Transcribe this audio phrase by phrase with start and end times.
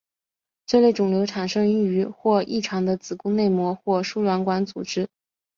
[0.65, 5.07] 这类肿瘤产生于或异常的子宫内膜或输卵管组织。